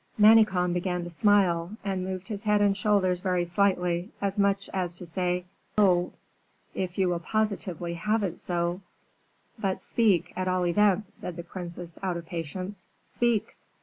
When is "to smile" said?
1.03-1.77